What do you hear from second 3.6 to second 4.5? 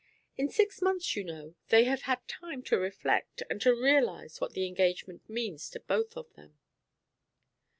to realize